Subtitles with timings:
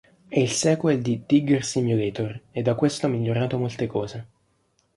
[0.27, 4.27] È il sequel di Digger-Simulator, e da questo ha migliorato molte cose.